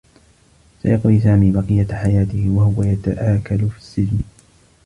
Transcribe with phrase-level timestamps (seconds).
[0.83, 4.19] سيقضي سامي بقيّة حياته و هو يتآكل في السّجن.